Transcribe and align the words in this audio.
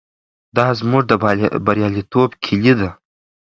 دا 0.55 0.67
زموږ 0.79 1.03
د 1.07 1.13
بریالیتوب 1.65 2.29
کیلي 2.43 2.73
ده. 2.79 2.89